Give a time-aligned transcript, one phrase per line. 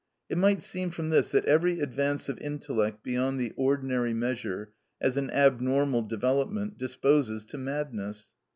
[0.31, 5.15] It might seem from this that every advance of intellect beyond the ordinary measure, as
[5.15, 8.31] an abnormal development, disposes to madness.